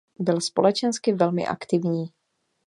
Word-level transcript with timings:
Byl 0.19 0.41
společensky 0.41 1.13
velmi 1.13 1.47
aktivní. 1.47 2.05